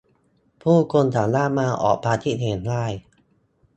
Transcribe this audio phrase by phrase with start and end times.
[0.61, 2.85] ผู้คนสามารถมาออกความคิดเห็นได้